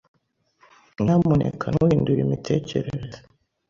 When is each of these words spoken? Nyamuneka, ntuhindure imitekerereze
Nyamuneka, 1.03 1.65
ntuhindure 1.73 2.19
imitekerereze 2.25 3.19